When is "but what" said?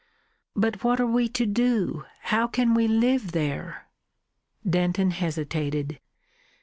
0.55-0.99